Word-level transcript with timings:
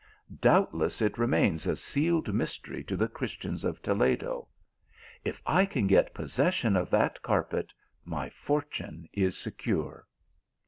Doubtless 0.41 0.99
it 0.99 1.19
remains 1.19 1.67
a 1.67 1.75
sealed 1.75 2.33
mystery 2.33 2.83
to 2.85 2.97
the 2.97 3.07
Chris 3.07 3.35
tians 3.35 3.63
of 3.63 3.83
Toledo. 3.83 4.47
If 5.23 5.43
I 5.45 5.67
can 5.67 5.85
get 5.85 6.11
possession 6.15 6.75
of 6.75 6.89
that 6.89 7.21
carpet, 7.21 7.71
my 8.03 8.27
fortune 8.31 9.07
is 9.13 9.37
secure." 9.37 10.07